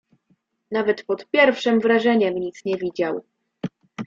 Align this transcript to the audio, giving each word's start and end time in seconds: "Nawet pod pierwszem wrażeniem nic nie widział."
"Nawet 0.71 1.03
pod 1.03 1.25
pierwszem 1.25 1.79
wrażeniem 1.79 2.33
nic 2.35 2.65
nie 2.65 2.77
widział." 2.77 3.23